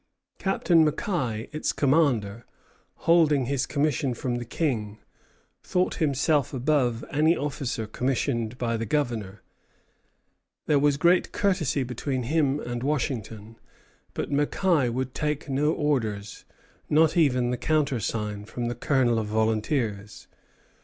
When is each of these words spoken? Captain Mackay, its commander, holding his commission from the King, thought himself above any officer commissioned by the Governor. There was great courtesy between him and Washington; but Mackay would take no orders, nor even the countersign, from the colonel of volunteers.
Captain 0.39 0.83
Mackay, 0.83 1.47
its 1.51 1.71
commander, 1.71 2.43
holding 3.05 3.45
his 3.45 3.67
commission 3.67 4.15
from 4.15 4.37
the 4.37 4.45
King, 4.45 4.97
thought 5.61 5.97
himself 6.01 6.55
above 6.55 7.05
any 7.11 7.37
officer 7.37 7.85
commissioned 7.85 8.57
by 8.57 8.75
the 8.77 8.87
Governor. 8.87 9.43
There 10.65 10.79
was 10.79 10.97
great 10.97 11.31
courtesy 11.31 11.83
between 11.83 12.23
him 12.23 12.59
and 12.61 12.81
Washington; 12.81 13.59
but 14.15 14.31
Mackay 14.31 14.89
would 14.89 15.13
take 15.13 15.47
no 15.47 15.71
orders, 15.71 16.45
nor 16.89 17.07
even 17.13 17.51
the 17.51 17.55
countersign, 17.57 18.43
from 18.45 18.69
the 18.69 18.73
colonel 18.75 19.19
of 19.19 19.27
volunteers. 19.27 20.25